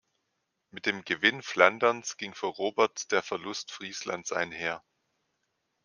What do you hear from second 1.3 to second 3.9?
Flanderns ging für Robert der Verlust